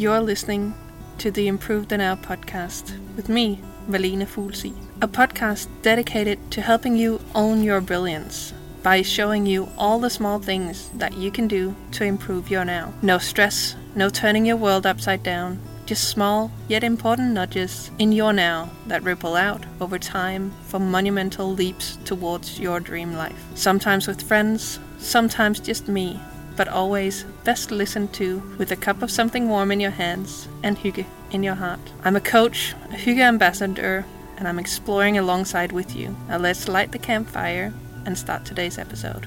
[0.00, 0.72] You're listening
[1.18, 6.96] to the Improve the Now podcast with me, Malene Fuglsig, a podcast dedicated to helping
[6.96, 11.76] you own your brilliance by showing you all the small things that you can do
[11.92, 12.94] to improve your now.
[13.02, 18.32] No stress, no turning your world upside down, just small yet important nudges in your
[18.32, 23.44] now that ripple out over time for monumental leaps towards your dream life.
[23.54, 26.18] Sometimes with friends, sometimes just me,
[26.60, 30.76] but always best listened to with a cup of something warm in your hands and
[30.76, 31.80] hygge in your heart.
[32.04, 34.04] I'm a coach, a hygge ambassador,
[34.36, 36.14] and I'm exploring alongside with you.
[36.28, 37.72] Now let's light the campfire
[38.04, 39.26] and start today's episode.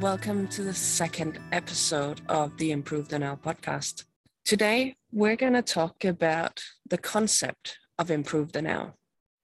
[0.00, 4.04] Welcome to the second episode of the Improve the Now podcast.
[4.44, 8.94] Today, we're going to talk about the concept of Improve the Now.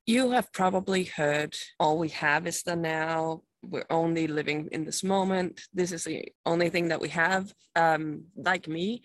[0.07, 5.03] You have probably heard all we have is the now, we're only living in this
[5.03, 5.63] moment.
[5.73, 9.03] This is the only thing that we have, um, like me.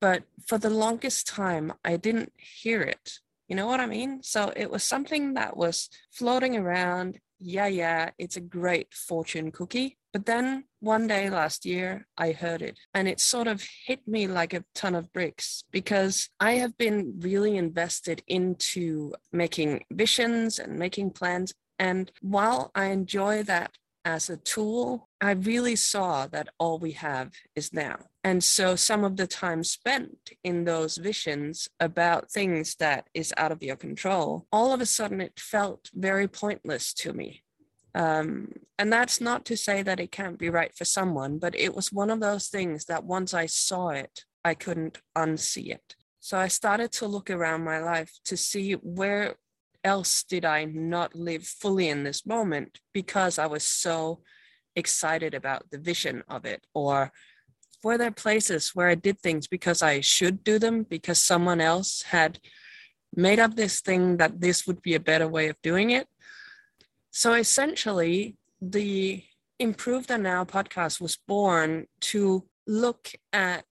[0.00, 3.12] But for the longest time, I didn't hear it.
[3.48, 4.22] You know what I mean?
[4.22, 7.18] So it was something that was floating around.
[7.38, 9.98] Yeah, yeah, it's a great fortune cookie.
[10.12, 14.26] But then one day last year, I heard it and it sort of hit me
[14.26, 20.78] like a ton of bricks because I have been really invested into making visions and
[20.78, 21.52] making plans.
[21.78, 23.72] And while I enjoy that
[24.06, 27.98] as a tool, I really saw that all we have is now.
[28.22, 33.50] And so some of the time spent in those visions about things that is out
[33.50, 37.42] of your control, all of a sudden it felt very pointless to me.
[37.96, 41.74] Um, and that's not to say that it can't be right for someone, but it
[41.74, 45.96] was one of those things that once I saw it, I couldn't unsee it.
[46.20, 49.34] So I started to look around my life to see where
[49.86, 54.20] else did I not live fully in this moment because I was so
[54.74, 56.66] excited about the vision of it?
[56.74, 57.12] Or
[57.84, 62.02] were there places where I did things because I should do them because someone else
[62.02, 62.40] had
[63.14, 66.08] made up this thing that this would be a better way of doing it?
[67.12, 69.22] So essentially, the
[69.58, 73.64] Improve the Now podcast was born to look at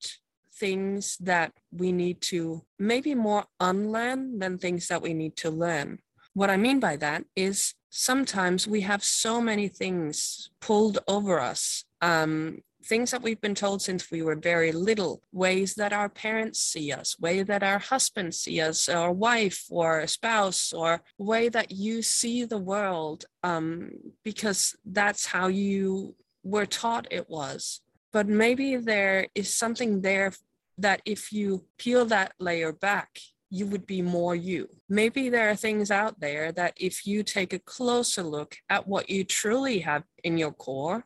[0.56, 6.00] things that we need to maybe more unlearn than things that we need to learn.
[6.36, 11.86] What I mean by that is sometimes we have so many things pulled over us,
[12.02, 16.60] um, things that we've been told since we were very little, ways that our parents
[16.60, 21.72] see us, way that our husband see us, or wife, or spouse, or way that
[21.72, 23.92] you see the world, um,
[24.26, 27.80] because that's how you were taught it was.
[28.12, 30.34] But maybe there is something there
[30.78, 33.20] that if you peel that layer back,
[33.50, 34.68] you would be more you.
[34.90, 39.10] Maybe there are things out there that if you take a closer look at what
[39.10, 41.06] you truly have in your core,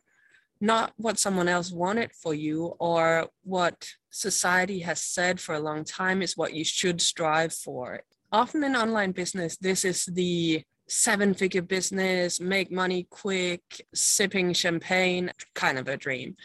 [0.60, 5.84] not what someone else wanted for you or what society has said for a long
[5.84, 8.00] time is what you should strive for.
[8.32, 13.62] Often in online business, this is the seven figure business, make money quick,
[13.94, 16.36] sipping champagne kind of a dream.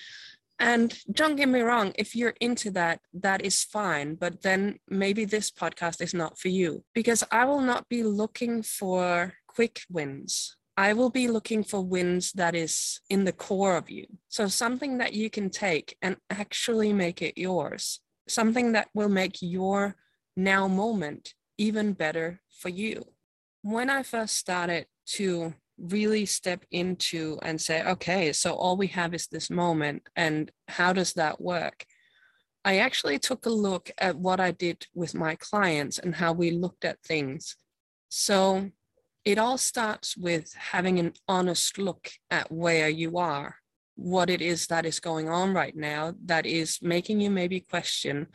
[0.60, 4.16] And don't get me wrong, if you're into that, that is fine.
[4.16, 8.64] But then maybe this podcast is not for you because I will not be looking
[8.64, 10.56] for quick wins.
[10.78, 14.06] I will be looking for wins that is in the core of you.
[14.28, 19.38] So something that you can take and actually make it yours, something that will make
[19.42, 19.96] your
[20.36, 23.06] now moment even better for you.
[23.62, 29.14] When I first started to really step into and say, okay, so all we have
[29.14, 31.86] is this moment, and how does that work?
[32.64, 36.52] I actually took a look at what I did with my clients and how we
[36.52, 37.58] looked at things.
[38.10, 38.72] So
[39.24, 43.58] it all starts with having an honest look at where you are,
[43.96, 48.28] what it is that is going on right now that is making you maybe question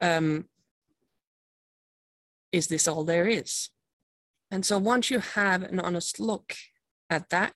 [0.00, 0.46] um,
[2.52, 3.70] is this all there is?
[4.50, 6.54] And so once you have an honest look
[7.10, 7.54] at that,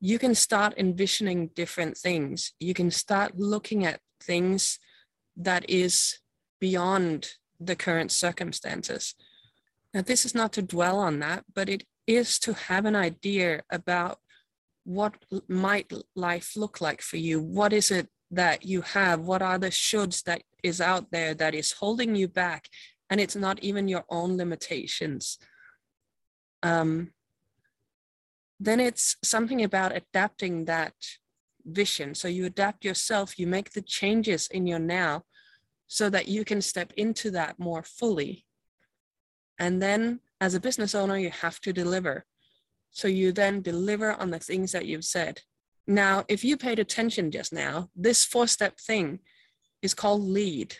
[0.00, 2.52] you can start envisioning different things.
[2.60, 4.78] You can start looking at things
[5.36, 6.18] that is
[6.60, 7.30] beyond
[7.60, 9.14] the current circumstances.
[9.92, 13.62] Now, this is not to dwell on that, but it is to have an idea
[13.70, 14.18] about
[14.84, 15.14] what
[15.48, 17.40] might life look like for you.
[17.40, 19.20] What is it that you have?
[19.20, 22.68] What are the shoulds that is out there that is holding you back?
[23.10, 25.38] And it's not even your own limitations.
[26.62, 27.12] Um,
[28.60, 30.94] then it's something about adapting that
[31.64, 32.14] vision.
[32.14, 35.22] So you adapt yourself, you make the changes in your now
[35.86, 38.44] so that you can step into that more fully.
[39.58, 42.24] And then as a business owner, you have to deliver.
[42.90, 45.40] So you then deliver on the things that you've said.
[45.86, 49.20] Now, if you paid attention just now, this four step thing
[49.82, 50.76] is called lead.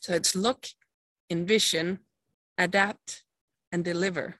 [0.00, 0.66] So it's look,
[1.30, 2.00] envision,
[2.58, 3.24] adapt,
[3.72, 4.36] and deliver.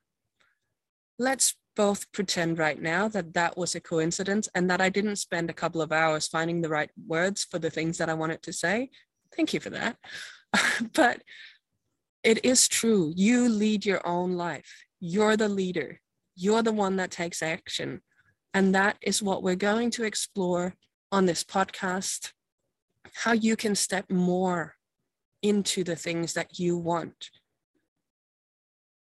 [1.18, 5.50] Let's both pretend right now that that was a coincidence and that I didn't spend
[5.50, 8.52] a couple of hours finding the right words for the things that I wanted to
[8.52, 8.90] say.
[9.34, 9.96] Thank you for that.
[10.94, 11.22] but
[12.22, 13.12] it is true.
[13.16, 14.84] You lead your own life.
[15.00, 16.00] You're the leader.
[16.36, 18.02] You're the one that takes action.
[18.54, 20.74] And that is what we're going to explore
[21.10, 22.32] on this podcast
[23.14, 24.76] how you can step more
[25.42, 27.30] into the things that you want.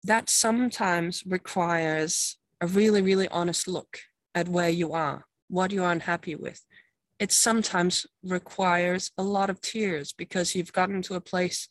[0.02, 3.98] That sometimes requires a really, really honest look
[4.34, 6.62] at where you are, what you're unhappy with.
[7.18, 11.68] It sometimes requires a lot of tears because you've gotten to a place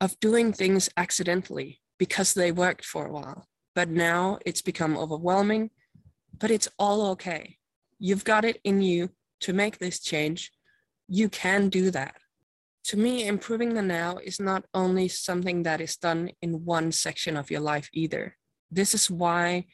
[0.00, 3.48] of doing things accidentally because they worked for a while.
[3.74, 5.70] But now it's become overwhelming,
[6.38, 7.58] but it's all okay.
[7.98, 10.52] You've got it in you to make this change.
[11.08, 12.14] You can do that.
[12.84, 17.36] To me, improving the now is not only something that is done in one section
[17.36, 18.36] of your life either.
[18.70, 19.66] This is why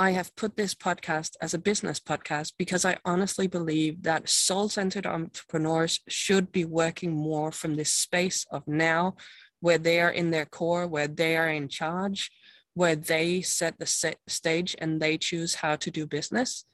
[0.00, 4.70] I have put this podcast as a business podcast because I honestly believe that soul
[4.70, 9.16] centered entrepreneurs should be working more from this space of now,
[9.60, 12.30] where they are in their core, where they are in charge,
[12.72, 16.64] where they set the stage and they choose how to do business.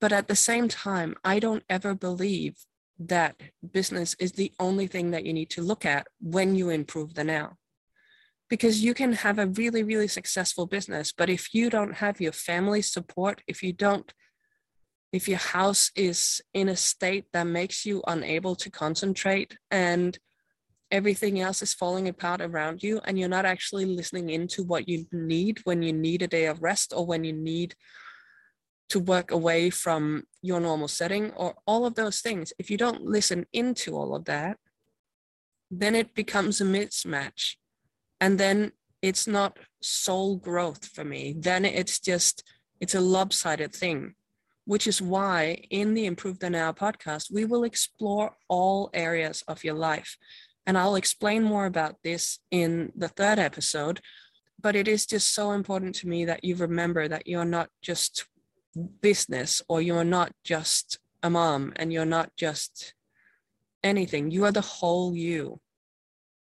[0.00, 2.54] But at the same time, I don't ever believe
[3.00, 3.34] that
[3.72, 7.24] business is the only thing that you need to look at when you improve the
[7.24, 7.56] now
[8.54, 12.30] because you can have a really really successful business but if you don't have your
[12.30, 14.14] family support if you don't
[15.12, 20.20] if your house is in a state that makes you unable to concentrate and
[20.92, 25.04] everything else is falling apart around you and you're not actually listening into what you
[25.10, 27.74] need when you need a day of rest or when you need
[28.88, 33.02] to work away from your normal setting or all of those things if you don't
[33.02, 34.58] listen into all of that
[35.72, 37.56] then it becomes a mismatch
[38.24, 38.72] and then
[39.02, 41.34] it's not soul growth for me.
[41.36, 42.42] Then it's just
[42.80, 44.14] it's a lopsided thing
[44.66, 45.38] which is why
[45.68, 50.16] in the improve the now podcast we will explore all areas of your life.
[50.66, 54.00] And i'll explain more about this in the third episode
[54.64, 58.24] but it is just so important to me that you remember that you're not just
[59.02, 62.94] business or you're not just a mom and you're not just
[63.82, 64.30] anything.
[64.30, 65.60] You are the whole you.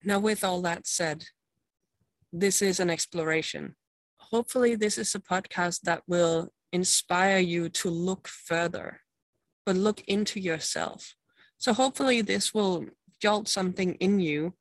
[0.04, 1.24] Now with all that said
[2.32, 3.76] this is an exploration.
[4.18, 9.00] Hopefully, this is a podcast that will inspire you to look further,
[9.66, 11.14] but look into yourself.
[11.58, 12.86] So, hopefully, this will
[13.20, 14.54] jolt something in you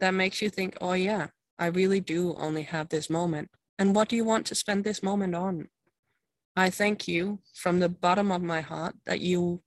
[0.00, 1.28] that makes you think, oh, yeah,
[1.58, 3.50] I really do only have this moment.
[3.78, 5.68] And what do you want to spend this moment on?
[6.56, 9.62] I thank you from the bottom of my heart that you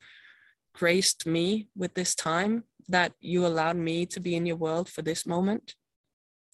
[0.74, 5.02] graced me with this time, that you allowed me to be in your world for
[5.02, 5.76] this moment.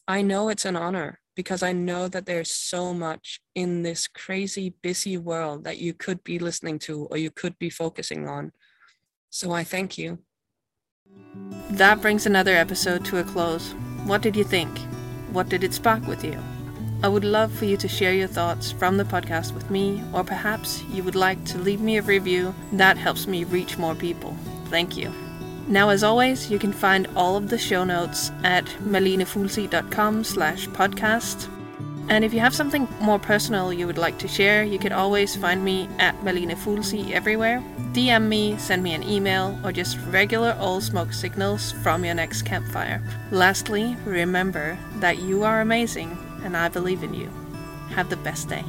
[0.08, 4.74] I know it's an honor because I know that there's so much in this crazy,
[4.82, 8.54] busy world that you could be listening to or you could be focusing on.
[9.30, 10.20] So I thank you.
[11.72, 13.74] That brings another episode to a close.
[14.06, 14.80] What did you think?
[15.34, 16.40] What did it spark with you?
[17.04, 20.24] I would love for you to share your thoughts from the podcast with me, or
[20.24, 22.56] perhaps you would like to leave me a review.
[22.72, 24.36] That helps me reach more people.
[24.70, 25.14] Thank you.
[25.68, 31.50] Now, as always, you can find all of the show notes at malenefuglsig.com slash podcast.
[32.10, 35.36] And if you have something more personal you would like to share, you can always
[35.36, 37.62] find me at Malene everywhere.
[37.92, 42.44] DM me, send me an email, or just regular old smoke signals from your next
[42.44, 43.02] campfire.
[43.32, 47.30] Lastly, remember that you are amazing and I believe in you.
[47.90, 48.64] Have the best day.